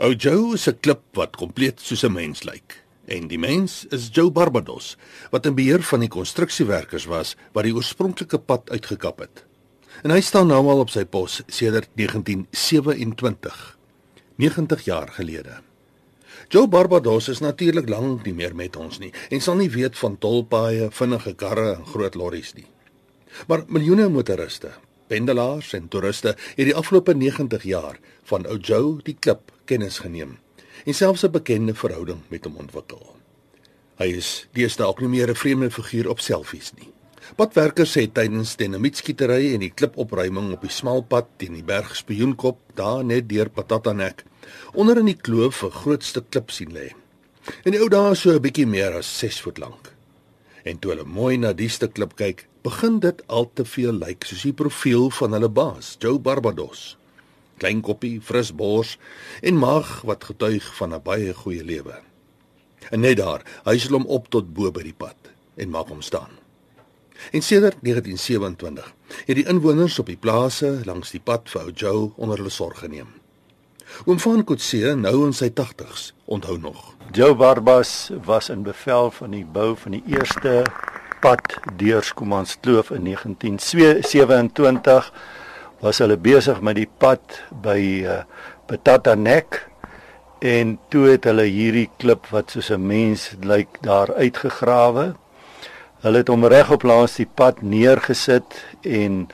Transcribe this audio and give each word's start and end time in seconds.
Ou 0.00 0.14
Joe 0.16 0.54
is 0.56 0.66
'n 0.66 0.80
klip 0.80 1.02
wat 1.12 1.36
kompleet 1.36 1.80
soos 1.80 2.02
'n 2.04 2.12
mens 2.12 2.42
lyk. 2.42 2.82
En 3.04 3.28
die 3.28 3.38
mens 3.38 3.84
is 3.90 4.08
Joe 4.12 4.30
Barbados, 4.30 4.96
wat 5.30 5.46
in 5.46 5.54
beheer 5.54 5.82
van 5.82 6.00
die 6.00 6.08
konstruksiewerkers 6.08 7.04
was 7.04 7.36
wat 7.52 7.64
die 7.64 7.74
oorspronklike 7.74 8.38
pad 8.38 8.70
uitgekap 8.70 9.18
het. 9.18 9.44
En 10.02 10.10
hy 10.10 10.20
staan 10.20 10.46
nou 10.46 10.68
al 10.68 10.78
op 10.78 10.90
sy 10.90 11.04
pos 11.04 11.42
sedert 11.46 11.88
1927, 11.94 13.78
90 14.36 14.84
jaar 14.84 15.08
gelede. 15.08 15.60
Joe 16.48 16.68
Barbados 16.68 17.28
is 17.28 17.40
natuurlik 17.40 17.88
lank 17.88 18.24
nie 18.24 18.34
meer 18.34 18.54
met 18.54 18.76
ons 18.76 18.98
nie 18.98 19.12
en 19.30 19.40
sal 19.40 19.54
nie 19.54 19.70
weet 19.70 19.98
van 19.98 20.18
tolpaaie, 20.18 20.90
vinnige 20.90 21.34
karre 21.34 21.74
en 21.74 21.84
groot 21.86 22.14
lorries 22.14 22.54
nie. 22.54 22.66
Maar 23.46 23.64
miljoene 23.66 24.08
motoriste, 24.08 24.70
pendelaars 25.06 25.72
en 25.72 25.88
toeriste 25.88 26.28
het 26.28 26.66
die 26.66 26.76
afgelope 26.76 27.14
90 27.14 27.62
jaar 27.62 27.98
van 28.22 28.46
ou 28.46 28.56
Joe 28.58 29.02
die 29.02 29.16
klip 29.20 29.52
kennis 29.70 30.00
geneem 30.02 30.38
en 30.84 30.94
selfs 30.94 31.24
'n 31.24 31.30
bekende 31.30 31.74
verhouding 31.74 32.20
met 32.28 32.44
hom 32.44 32.56
ontwikkel. 32.56 33.16
Hy 34.00 34.08
is 34.16 34.48
deesdae 34.56 34.86
ook 34.86 35.00
nie 35.00 35.12
meer 35.16 35.30
'n 35.30 35.42
vreemde 35.42 35.70
figuur 35.70 36.08
op 36.08 36.20
selfies 36.20 36.72
nie. 36.78 36.88
Padwerkers 37.36 37.92
sê 37.96 38.06
tydens 38.12 38.56
dinamietskietery 38.56 39.52
en 39.54 39.60
die 39.60 39.74
klipopruiming 39.74 40.52
op 40.52 40.62
die 40.62 40.72
smal 40.72 41.02
pad 41.02 41.26
teen 41.36 41.54
die 41.54 41.62
berg 41.62 41.96
Spioenkop 41.96 42.58
daar 42.74 43.04
net 43.04 43.28
deur 43.28 43.48
Patatanek 43.48 44.24
onder 44.74 44.98
in 44.98 45.06
die 45.06 45.20
kloof 45.26 45.62
'n 45.62 45.70
groot 45.70 46.04
stuk 46.04 46.30
klip 46.30 46.50
sien 46.50 46.72
lê. 46.72 46.90
En 47.64 47.72
die 47.72 47.80
ou 47.80 47.88
daar 47.88 48.16
so 48.16 48.30
'n 48.30 48.40
bietjie 48.40 48.66
meer 48.66 48.96
as 48.96 49.18
6 49.18 49.40
voet 49.40 49.58
lank. 49.58 49.94
En 50.64 50.78
toe 50.78 50.90
hulle 50.90 51.04
mooi 51.04 51.36
na 51.36 51.52
die 51.52 51.68
stuk 51.68 51.92
klip 51.92 52.16
kyk, 52.16 52.48
begin 52.62 52.98
dit 53.00 53.22
al 53.26 53.50
te 53.54 53.64
veel 53.64 53.92
lyk 53.92 54.24
soos 54.24 54.42
die 54.42 54.52
profiel 54.52 55.10
van 55.10 55.32
hulle 55.32 55.48
baas, 55.48 55.96
Joe 55.98 56.18
Barbados. 56.18 56.99
Klein 57.60 57.82
koppie, 57.84 58.16
fris 58.24 58.54
bors 58.56 58.94
en 59.44 59.58
maag 59.60 60.00
wat 60.08 60.24
getuig 60.24 60.64
van 60.78 60.94
'n 60.94 61.02
baie 61.04 61.34
goeie 61.34 61.64
lewe. 61.64 62.00
En 62.90 63.00
net 63.00 63.16
daar, 63.16 63.42
hy 63.64 63.78
sal 63.78 63.98
hom 63.98 64.06
op 64.06 64.28
tot 64.28 64.54
bo 64.54 64.70
by 64.70 64.82
die 64.82 64.96
pad 64.96 65.16
en 65.56 65.70
maak 65.70 65.88
hom 65.88 66.02
staan. 66.02 66.40
En 67.32 67.42
sedert 67.42 67.76
1927 67.80 68.94
het 69.26 69.36
die 69.36 69.46
inwoners 69.46 69.98
op 69.98 70.06
die 70.06 70.16
plase 70.16 70.80
langs 70.84 71.10
die 71.10 71.20
pad 71.20 71.50
vir 71.52 71.60
ou 71.60 71.72
Joe 71.74 72.10
onder 72.16 72.36
hulle 72.36 72.50
sorg 72.50 72.78
geneem. 72.78 73.08
Oom 74.06 74.18
van 74.22 74.44
Kotse, 74.44 74.94
nou 74.96 75.26
in 75.26 75.32
sy 75.32 75.50
80's, 75.50 76.14
onthou 76.24 76.58
nog. 76.58 76.94
Joe 77.12 77.34
Barbas 77.34 78.10
was 78.24 78.48
in 78.48 78.62
bevel 78.62 79.10
van 79.10 79.30
die 79.30 79.44
bou 79.44 79.76
van 79.76 79.98
die 79.98 80.02
eerste 80.06 80.64
pad 81.20 81.58
deur 81.76 82.02
Skomanskloof 82.02 82.90
in 82.90 83.04
1927 83.04 85.12
was 85.80 86.00
hulle 86.02 86.16
besig 86.20 86.60
met 86.60 86.76
die 86.76 86.88
pad 87.00 87.40
by 87.64 87.80
uh, 88.04 88.22
Petata 88.68 89.14
Nek 89.16 89.64
en 90.40 90.76
toe 90.92 91.06
het 91.10 91.26
hulle 91.28 91.46
hierdie 91.48 91.88
klip 92.00 92.28
wat 92.32 92.52
soos 92.52 92.70
'n 92.70 92.86
mens 92.86 93.32
lyk 93.42 93.80
daar 93.82 94.14
uitgegrawe. 94.14 95.14
Hulle 96.00 96.18
het 96.18 96.28
hom 96.28 96.44
regop 96.44 96.82
langs 96.82 97.16
die 97.16 97.28
pad 97.28 97.62
neergesit 97.62 98.56
en 98.82 99.28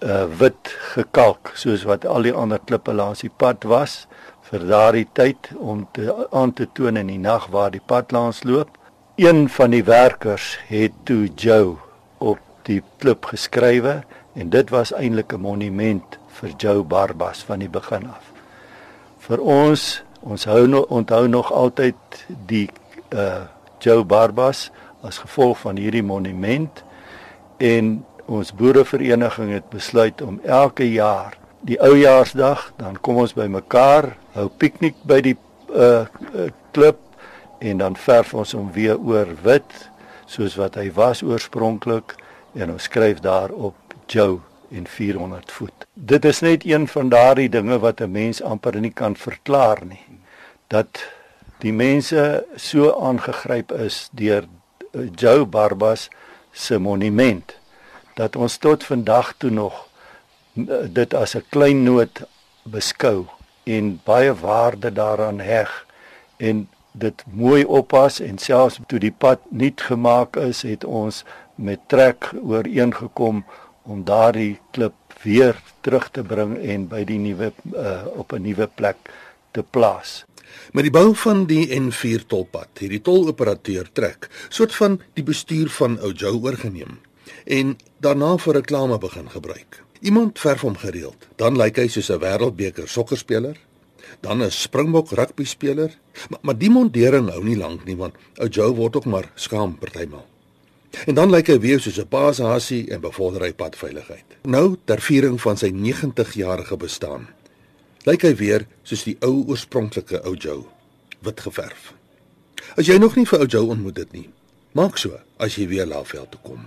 uh, 0.00 0.24
wit 0.38 0.72
gekalk 0.94 1.52
soos 1.54 1.84
wat 1.84 2.06
al 2.06 2.22
die 2.22 2.32
ander 2.32 2.60
klippe 2.64 2.92
langs 2.92 3.20
die 3.20 3.32
pad 3.36 3.64
was 3.64 4.06
vir 4.48 4.64
daardie 4.68 5.08
tyd 5.12 5.50
om 5.56 5.86
te 5.92 6.12
aan 6.30 6.52
te 6.52 6.66
toon 6.72 6.96
in 6.96 7.06
die 7.12 7.18
nag 7.18 7.48
waar 7.52 7.70
die 7.70 7.84
pad 7.84 8.12
langs 8.12 8.44
loop. 8.44 8.68
Een 9.16 9.48
van 9.48 9.70
die 9.70 9.84
werkers 9.84 10.58
het 10.68 10.92
toe 11.04 11.28
Joe 11.36 11.76
op 12.18 12.38
die 12.62 12.82
klip 12.98 13.24
geskrywe 13.24 14.02
en 14.34 14.50
dit 14.50 14.70
was 14.70 14.92
eintlik 14.92 15.32
'n 15.32 15.40
monument 15.40 16.18
vir 16.28 16.50
Joe 16.56 16.82
Barbas 16.82 17.44
van 17.44 17.58
die 17.58 17.68
begin 17.68 18.06
af. 18.08 18.32
Vir 19.18 19.40
ons, 19.40 20.02
ons 20.20 20.44
hou 20.44 20.66
nog 20.66 20.86
onthou 20.86 21.28
nog 21.28 21.52
altyd 21.52 22.26
die 22.46 22.70
uh 23.14 23.44
Joe 23.78 24.04
Barbas 24.04 24.70
as 25.02 25.18
gevolg 25.18 25.58
van 25.58 25.76
hierdie 25.76 26.02
monument 26.02 26.84
en 27.56 28.04
ons 28.26 28.54
boerevereniging 28.54 29.52
het 29.52 29.68
besluit 29.68 30.22
om 30.22 30.40
elke 30.44 30.86
jaar 30.92 31.36
die 31.60 31.80
oujaarsdag 31.80 32.72
dan 32.80 32.96
kom 33.00 33.20
ons 33.20 33.34
by 33.36 33.46
mekaar 33.52 34.14
hou 34.32 34.48
piknik 34.48 34.96
by 35.04 35.20
die 35.20 35.36
uh 35.76 36.06
klip 36.72 37.00
en 37.60 37.78
dan 37.84 37.96
verf 37.96 38.32
ons 38.34 38.54
hom 38.56 38.72
weer 38.72 38.96
oor 38.96 39.28
wit 39.44 39.76
soos 40.26 40.56
wat 40.56 40.80
hy 40.80 40.88
was 40.96 41.22
oorspronklik 41.22 42.16
en 42.54 42.72
ons 42.78 42.88
skryf 42.88 43.20
daarop 43.20 43.83
Joe 44.06 44.38
en 44.70 44.86
400 44.86 45.52
voet. 45.52 45.86
Dit 45.92 46.24
is 46.24 46.40
net 46.40 46.64
een 46.64 46.88
van 46.88 47.08
daardie 47.08 47.48
dinge 47.48 47.78
wat 47.78 48.00
'n 48.00 48.10
mens 48.10 48.42
amper 48.42 48.80
nie 48.80 48.92
kan 48.92 49.16
verklaar 49.16 49.84
nie. 49.84 50.04
Dat 50.66 51.04
die 51.58 51.72
mense 51.72 52.46
so 52.56 52.92
aangegryp 53.00 53.72
is 53.72 54.08
deur 54.12 54.44
eh, 54.92 55.00
Joe 55.14 55.44
Barbas 55.44 56.08
se 56.52 56.78
monument 56.78 57.56
dat 58.14 58.36
ons 58.36 58.56
tot 58.56 58.84
vandag 58.84 59.34
toe 59.36 59.50
nog 59.50 59.88
eh, 60.54 60.74
dit 60.88 61.14
as 61.14 61.34
'n 61.34 61.44
klein 61.48 61.82
noot 61.82 62.22
beskou 62.62 63.26
en 63.64 64.00
baie 64.04 64.34
waarde 64.34 64.92
daaraan 64.92 65.40
heg 65.40 65.86
en 66.36 66.68
dit 66.92 67.24
mooi 67.26 67.64
oppas 67.64 68.20
en 68.20 68.38
selfs 68.38 68.78
toe 68.86 68.98
die 68.98 69.14
pad 69.18 69.40
nuut 69.50 69.80
gemaak 69.80 70.36
is, 70.36 70.62
het 70.62 70.84
ons 70.84 71.24
met 71.54 71.80
trek 71.86 72.30
ooreengekom 72.42 73.44
om 73.84 74.04
daardie 74.04 74.58
klip 74.70 74.94
weer 75.22 75.56
terug 75.80 76.10
te 76.10 76.22
bring 76.22 76.56
en 76.58 76.86
by 76.88 77.04
die 77.04 77.18
nuwe 77.18 77.52
uh, 77.72 78.04
op 78.16 78.32
'n 78.32 78.42
nuwe 78.42 78.68
plek 78.74 78.96
te 79.52 79.62
plaas. 79.62 80.24
Met 80.72 80.84
die 80.84 80.92
bou 80.92 81.14
van 81.14 81.46
die 81.46 81.68
N4 81.80 82.26
tolpad, 82.26 82.68
het 82.78 82.90
die 82.90 83.00
toloperateur 83.00 83.88
trek 83.92 84.28
soort 84.48 84.74
van 84.74 85.00
die 85.14 85.24
bestuur 85.24 85.68
van 85.68 85.98
ou 86.00 86.12
Joe 86.12 86.40
oorgeneem 86.40 87.00
en 87.44 87.76
daarna 87.98 88.36
vir 88.36 88.54
reklame 88.54 88.98
begin 88.98 89.30
gebruik. 89.30 89.82
Iemand 90.00 90.38
verf 90.38 90.60
hom 90.60 90.76
gereeld, 90.76 91.28
dan 91.36 91.56
lyk 91.56 91.76
hy 91.76 91.88
soos 91.88 92.10
'n 92.10 92.20
wêreldbeker 92.20 92.88
sokkerspeler 92.88 93.56
dan 94.20 94.42
'n 94.42 94.50
Springbok 94.50 95.10
rugby 95.10 95.44
speler. 95.44 95.98
Maar, 96.28 96.38
maar 96.42 96.58
die 96.58 96.70
montering 96.70 97.30
hou 97.30 97.44
nie 97.44 97.56
lank 97.56 97.84
nie 97.84 97.96
want 97.96 98.14
ou 98.36 98.48
Joe 98.48 98.74
word 98.74 98.96
ook 98.96 99.04
maar 99.04 99.30
skaam 99.34 99.78
partymal. 99.78 100.26
En 101.06 101.14
dan 101.14 101.30
lyk 101.30 101.50
hy 101.50 101.58
weer 101.60 101.80
soos 101.80 101.98
'n 101.98 102.08
paashasie 102.08 102.90
en 102.90 103.00
bevorder 103.00 103.42
hy 103.42 103.52
padveiligheid. 103.52 104.38
Nou 104.42 104.76
ter 104.84 105.00
viering 105.00 105.40
van 105.40 105.56
sy 105.56 105.70
90-jarige 105.70 106.76
bestaan. 106.76 107.28
Lyk 108.04 108.22
hy 108.22 108.34
weer 108.36 108.66
soos 108.82 109.02
die 109.04 109.16
ou 109.20 109.44
oorspronklike 109.48 110.22
ou 110.24 110.34
Joe, 110.36 110.64
wit 111.20 111.40
geverf. 111.40 111.94
As 112.76 112.86
jy 112.86 112.98
nog 112.98 113.16
nie 113.16 113.26
vir 113.26 113.40
ou 113.40 113.46
Joe 113.46 113.70
ontmoet 113.70 113.96
het 113.96 114.12
nie, 114.12 114.28
maak 114.72 114.98
so 114.98 115.20
as 115.38 115.56
jy 115.56 115.68
weer 115.68 115.86
Laveld 115.86 116.30
toe 116.30 116.40
kom. 116.42 116.66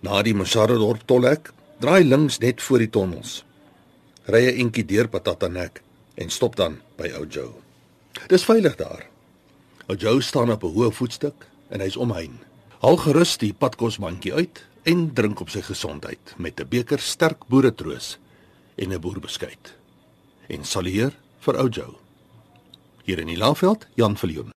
Na 0.00 0.22
die 0.22 0.34
Mosarredorp 0.34 1.06
tolhek, 1.06 1.52
draai 1.80 2.04
links 2.04 2.38
net 2.38 2.62
voor 2.62 2.78
die 2.78 2.90
tonnels. 2.90 3.44
Ry 4.26 4.46
'n 4.46 4.60
entjie 4.66 4.84
deur 4.84 5.08
Patatanek 5.08 5.82
en 6.14 6.30
stop 6.30 6.56
dan 6.56 6.78
by 6.96 7.10
ou 7.18 7.26
Joe. 7.26 7.52
Dis 8.28 8.44
veilig 8.44 8.76
daar. 8.76 9.06
Ou 9.88 9.96
Joe 9.96 10.22
staan 10.22 10.50
op 10.50 10.62
'n 10.62 10.74
hoë 10.74 10.92
voetstuk 10.92 11.46
en 11.68 11.80
hy's 11.80 11.96
omheen. 11.96 12.38
Haal 12.82 12.96
gerus 12.98 13.36
die 13.38 13.52
padkosmandjie 13.54 14.32
uit 14.34 14.60
en 14.90 15.04
drink 15.14 15.38
op 15.44 15.52
sy 15.54 15.60
gesondheid 15.62 16.32
met 16.34 16.58
'n 16.58 16.66
beker 16.66 16.98
sterk 16.98 17.46
boeretroos 17.46 18.18
en 18.74 18.90
'n 18.90 19.00
boerbeskuit. 19.00 19.78
En 20.48 20.64
salueer 20.64 21.12
vir 21.38 21.58
ou 21.58 21.68
Joe. 21.68 21.94
Hier 23.04 23.18
in 23.18 23.26
die 23.26 23.36
Laagveld, 23.36 23.86
Jan 23.94 24.16
Viljoen. 24.16 24.50